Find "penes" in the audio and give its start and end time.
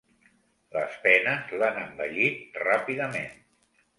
1.03-1.51